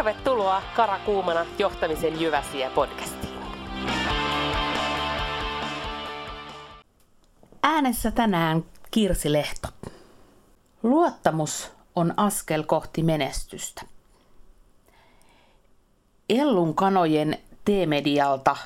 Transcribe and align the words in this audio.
Tervetuloa 0.00 0.62
Karakuumana 0.76 1.46
johtamisen 1.58 2.20
Jyväsiä 2.20 2.70
podcastiin. 2.70 3.34
Äänessä 7.62 8.10
tänään 8.10 8.64
Kirsi 8.90 9.32
Lehto. 9.32 9.68
Luottamus 10.82 11.72
on 11.96 12.14
askel 12.16 12.62
kohti 12.62 13.02
menestystä. 13.02 13.82
Ellun 16.28 16.74
kanojen 16.74 17.38
T-medialta 17.64 18.56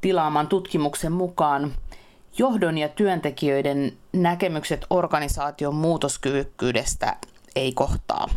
tilaaman 0.00 0.48
tutkimuksen 0.48 1.12
mukaan 1.12 1.72
johdon 2.38 2.78
ja 2.78 2.88
työntekijöiden 2.88 3.92
näkemykset 4.12 4.86
organisaation 4.90 5.74
muutoskyvykkyydestä 5.74 7.16
ei 7.56 7.72
kohtaa. 7.72 8.28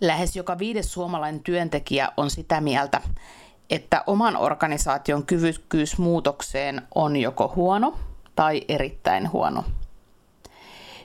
Lähes 0.00 0.36
joka 0.36 0.58
viides 0.58 0.92
suomalainen 0.92 1.40
työntekijä 1.40 2.12
on 2.16 2.30
sitä 2.30 2.60
mieltä, 2.60 3.00
että 3.70 4.04
oman 4.06 4.36
organisaation 4.36 5.26
kyvykkyys 5.26 5.98
muutokseen 5.98 6.82
on 6.94 7.16
joko 7.16 7.52
huono 7.56 7.98
tai 8.36 8.62
erittäin 8.68 9.32
huono. 9.32 9.64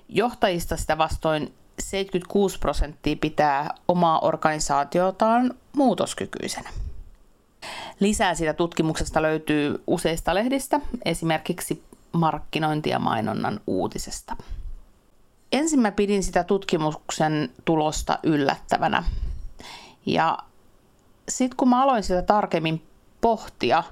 Johtajista 0.10 0.78
sitä 0.78 0.98
vastoin 0.98 1.54
76 1.80 2.60
prosenttia 2.60 3.16
pitää 3.22 3.76
omaa 3.88 4.20
organisaatiotaan 4.20 5.54
muutoskykyisenä. 5.76 6.70
Lisää 8.00 8.36
siitä 8.36 8.54
tutkimuksesta 8.54 9.22
löytyy 9.22 9.84
useista 9.88 10.36
lehdistä, 10.36 10.80
esimerkiksi 11.06 11.84
markkinointi- 12.12 12.90
ja 12.90 13.00
mainonnan 13.00 13.60
uutisesta. 13.68 14.36
Ensin 15.54 15.80
mä 15.80 15.92
pidin 15.92 16.24
sitä 16.24 16.44
tutkimuksen 16.44 17.52
tulosta 17.66 18.20
yllättävänä. 18.24 19.04
Ja 20.06 20.38
sitten 21.30 21.58
kun 21.58 21.70
mä 21.70 21.84
aloin 21.84 22.04
sitä 22.04 22.22
tarkemmin 22.22 22.84
pohtia, 23.22 23.84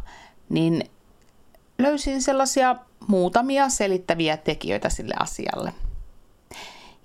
niin 0.50 0.90
löysin 1.80 2.22
sellaisia 2.22 2.76
muutamia 3.08 3.70
selittäviä 3.70 4.38
tekijöitä 4.38 4.90
sille 4.90 5.14
asialle. 5.20 5.74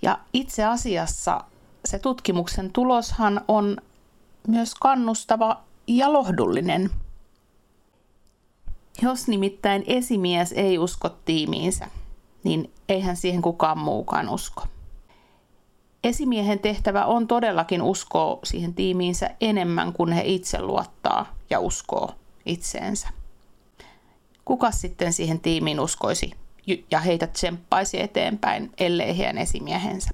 Ja 0.02 0.18
itse 0.32 0.64
asiassa 0.64 1.40
se 1.84 1.98
tutkimuksen 1.98 2.72
tuloshan 2.72 3.40
on 3.48 3.76
myös 4.48 4.74
kannustava 4.74 5.60
ja 5.86 6.12
lohdullinen. 6.12 6.90
Jos 9.02 9.28
nimittäin 9.28 9.84
esimies 9.86 10.52
ei 10.52 10.78
usko 10.78 11.08
tiimiinsä, 11.08 11.88
niin 12.44 12.72
eihän 12.88 13.16
siihen 13.16 13.42
kukaan 13.42 13.78
muukaan 13.78 14.28
usko. 14.28 14.62
Esimiehen 16.04 16.58
tehtävä 16.58 17.04
on 17.04 17.26
todellakin 17.26 17.82
uskoa 17.82 18.38
siihen 18.44 18.74
tiimiinsä 18.74 19.30
enemmän 19.40 19.92
kuin 19.92 20.12
he 20.12 20.22
itse 20.24 20.62
luottaa 20.62 21.26
ja 21.50 21.60
uskoo 21.60 22.10
itseensä. 22.46 23.08
Kuka 24.44 24.70
sitten 24.70 25.12
siihen 25.12 25.40
tiimiin 25.40 25.80
uskoisi 25.80 26.32
ja 26.90 27.00
heitä 27.00 27.26
tsemppaisi 27.26 28.00
eteenpäin, 28.00 28.72
ellei 28.78 29.18
heidän 29.18 29.38
esimiehensä? 29.38 30.10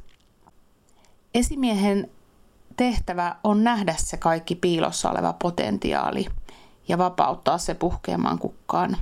Esimiehen 1.34 2.10
tehtävä 2.76 3.36
on 3.44 3.64
nähdä 3.64 3.94
se 3.98 4.16
kaikki 4.16 4.54
piilossa 4.54 5.10
oleva 5.10 5.32
potentiaali 5.32 6.26
ja 6.88 6.98
vapauttaa 6.98 7.58
se 7.58 7.74
puhkeamaan 7.74 8.38
kukkaan. 8.38 8.96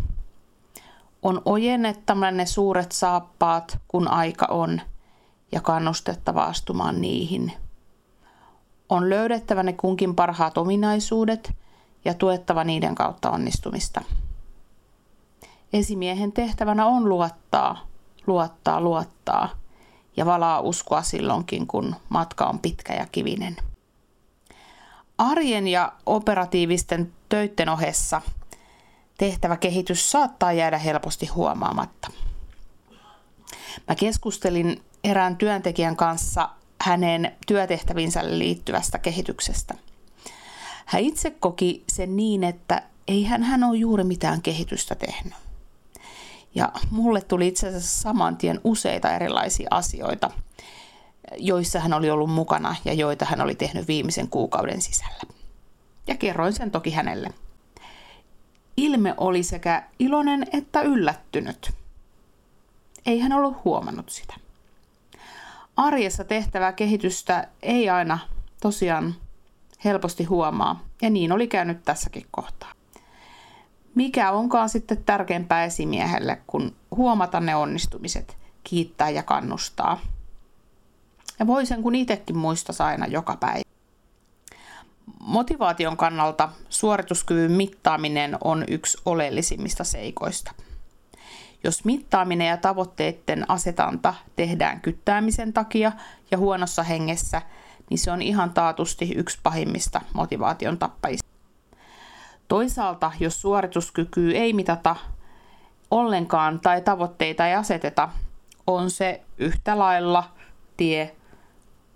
On 1.23 1.43
ojennettava 1.45 2.31
ne 2.31 2.47
suuret 2.47 2.93
saappaat, 2.93 3.79
kun 3.89 4.09
aika 4.09 4.47
on, 4.51 4.81
ja 5.53 5.61
kannustettava 5.61 6.45
astumaan 6.45 7.01
niihin. 7.01 7.53
On 8.89 9.11
löydettävä 9.11 9.62
ne 9.62 9.72
kunkin 9.72 10.15
parhaat 10.15 10.59
ominaisuudet 10.59 11.53
ja 12.05 12.15
tuettava 12.15 12.65
niiden 12.65 12.94
kautta 12.94 13.31
onnistumista. 13.31 14.00
Esimiehen 15.72 16.33
tehtävänä 16.33 16.87
on 16.87 17.09
luottaa, 17.09 17.87
luottaa, 18.27 18.81
luottaa 18.81 19.49
ja 20.17 20.27
valaa 20.27 20.61
uskoa 20.61 21.03
silloinkin, 21.03 21.67
kun 21.67 21.97
matka 22.09 22.47
on 22.47 22.59
pitkä 22.59 22.94
ja 22.94 23.06
kivinen. 23.12 23.56
Arjen 25.19 25.69
ja 25.69 25.93
operatiivisten 26.06 27.12
töiden 27.28 27.69
ohessa 27.69 28.23
tehtävä 29.20 29.56
kehitys 29.56 30.10
saattaa 30.10 30.53
jäädä 30.53 30.78
helposti 30.78 31.26
huomaamatta. 31.26 32.10
Mä 33.88 33.94
keskustelin 33.94 34.82
erään 35.04 35.36
työntekijän 35.36 35.97
kanssa 35.97 36.48
hänen 36.81 37.36
työtehtävinsä 37.47 38.38
liittyvästä 38.38 38.98
kehityksestä. 38.98 39.75
Hän 40.86 41.03
itse 41.03 41.31
koki 41.31 41.84
sen 41.88 42.16
niin, 42.16 42.44
että 42.44 42.82
ei 43.08 43.25
hän 43.25 43.64
ole 43.64 43.76
juuri 43.76 44.04
mitään 44.04 44.42
kehitystä 44.42 44.94
tehnyt. 44.94 45.34
Ja 46.54 46.72
mulle 46.91 47.20
tuli 47.20 47.48
itse 47.48 47.69
asiassa 47.69 48.00
saman 48.00 48.37
tien 48.37 48.60
useita 48.64 49.14
erilaisia 49.14 49.69
asioita, 49.70 50.31
joissa 51.38 51.81
hän 51.81 51.92
oli 51.92 52.10
ollut 52.10 52.31
mukana 52.31 52.76
ja 52.84 52.92
joita 52.92 53.25
hän 53.25 53.41
oli 53.41 53.54
tehnyt 53.54 53.88
viimeisen 53.88 54.28
kuukauden 54.28 54.82
sisällä. 54.82 55.22
Ja 56.06 56.16
kerroin 56.16 56.52
sen 56.52 56.70
toki 56.70 56.91
hänelle. 56.91 57.31
Ilme 58.81 59.15
oli 59.17 59.43
sekä 59.43 59.83
iloinen 59.99 60.47
että 60.53 60.83
yllättynyt. 60.83 61.71
Ei 63.07 63.21
hän 63.21 63.33
ollut 63.33 63.65
huomannut 63.65 64.11
sitä. 64.11 64.35
Arjessa 65.77 66.25
tehtävää 66.25 66.73
kehitystä 66.73 67.49
ei 67.63 67.91
aina 67.91 68.19
tosiaan 68.61 69.15
helposti 69.85 70.25
huomaa, 70.25 70.85
ja 71.03 71.11
niin 71.11 71.33
oli 71.33 71.47
käynyt 71.47 71.85
tässäkin 71.85 72.27
kohtaa. 72.31 72.73
Mikä 73.95 74.31
onkaan 74.31 74.69
sitten 74.69 75.05
tärkeämpää 75.05 75.65
esimiehelle, 75.65 76.43
kun 76.47 76.77
huomata 76.97 77.41
ne 77.41 77.57
onnistumiset, 77.57 78.37
kiittää 78.65 79.11
ja 79.11 79.23
kannustaa. 79.23 80.01
Ja 81.39 81.47
voi 81.47 81.67
sen 81.67 81.83
kun 81.83 81.95
itsekin 81.95 82.37
muistas 82.37 82.81
aina 82.81 83.07
joka 83.07 83.37
päivä. 83.37 83.69
Motivaation 85.20 85.97
kannalta 85.97 86.48
suorituskyvyn 86.69 87.53
mittaaminen 87.53 88.38
on 88.44 88.64
yksi 88.69 88.98
oleellisimmista 89.04 89.84
seikoista. 89.84 90.53
Jos 91.64 91.84
mittaaminen 91.84 92.48
ja 92.48 92.56
tavoitteiden 92.56 93.50
asetanta 93.50 94.14
tehdään 94.36 94.81
kyttäämisen 94.81 95.53
takia 95.53 95.92
ja 96.31 96.38
huonossa 96.38 96.82
hengessä, 96.82 97.42
niin 97.91 97.98
se 97.98 98.10
on 98.10 98.22
ihan 98.22 98.50
taatusti 98.50 99.12
yksi 99.16 99.38
pahimmista 99.42 100.00
motivaation 100.14 100.78
tappajista. 100.78 101.28
Toisaalta, 102.48 103.12
jos 103.20 103.41
suorituskykyä 103.41 104.32
ei 104.34 104.52
mitata 104.52 104.97
ollenkaan 105.91 106.60
tai 106.60 106.81
tavoitteita 106.81 107.47
ei 107.47 107.54
aseteta, 107.54 108.08
on 108.66 108.91
se 108.91 109.22
yhtä 109.38 109.78
lailla 109.78 110.25
tie, 110.76 111.16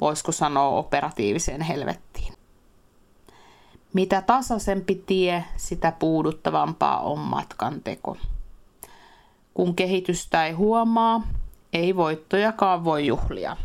voisiko 0.01 0.33
sanoa, 0.33 0.69
operatiiviseen 0.69 1.61
helvettiin. 1.61 2.04
Mitä 3.95 4.23
tasaisempi 4.23 5.03
tie, 5.07 5.45
sitä 5.57 5.93
puuduttavampaa 5.93 7.01
on 7.01 7.19
matkan 7.19 7.81
teko. 7.81 8.17
Kun 9.55 9.77
kehitystä 9.77 10.47
ei 10.47 10.53
huomaa, 10.53 11.23
ei 11.73 11.97
voittojakaan 11.97 12.85
voi 12.85 13.07
juhlia. 13.07 13.57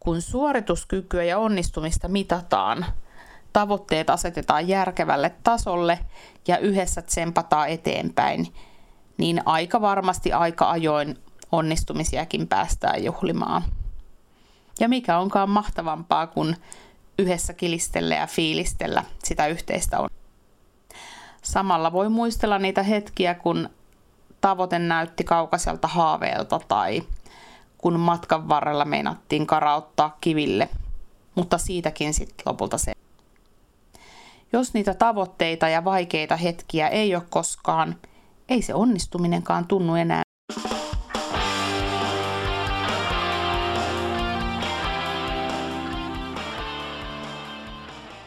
Kun 0.00 0.22
suorituskykyä 0.22 1.24
ja 1.24 1.38
onnistumista 1.38 2.08
mitataan, 2.08 2.86
tavoitteet 3.52 4.10
asetetaan 4.10 4.68
järkevälle 4.68 5.34
tasolle 5.44 5.98
ja 6.48 6.58
yhdessä 6.58 7.02
tsempataan 7.02 7.68
eteenpäin, 7.68 8.54
niin 9.18 9.42
aika 9.44 9.80
varmasti 9.80 10.32
aika 10.32 10.70
ajoin 10.70 11.18
onnistumisiakin 11.52 12.48
päästään 12.48 13.04
juhlimaan. 13.04 13.62
Ja 14.80 14.88
mikä 14.88 15.18
onkaan 15.18 15.50
mahtavampaa 15.50 16.26
kuin 16.26 16.56
yhdessä 17.22 17.54
kilistellä 17.54 18.14
ja 18.14 18.26
fiilistellä 18.26 19.04
sitä 19.24 19.46
yhteistä 19.46 20.00
on. 20.00 20.08
Samalla 21.42 21.92
voi 21.92 22.08
muistella 22.08 22.58
niitä 22.58 22.82
hetkiä, 22.82 23.34
kun 23.34 23.68
tavoite 24.40 24.78
näytti 24.78 25.24
kaukaiselta 25.24 25.88
haaveelta 25.88 26.60
tai 26.68 27.02
kun 27.78 28.00
matkan 28.00 28.48
varrella 28.48 28.84
meinattiin 28.84 29.46
karauttaa 29.46 30.16
kiville, 30.20 30.68
mutta 31.34 31.58
siitäkin 31.58 32.14
sitten 32.14 32.42
lopulta 32.46 32.78
se. 32.78 32.92
Jos 34.52 34.74
niitä 34.74 34.94
tavoitteita 34.94 35.68
ja 35.68 35.84
vaikeita 35.84 36.36
hetkiä 36.36 36.88
ei 36.88 37.14
ole 37.14 37.24
koskaan, 37.30 37.96
ei 38.48 38.62
se 38.62 38.74
onnistuminenkaan 38.74 39.66
tunnu 39.66 39.94
enää 39.94 40.22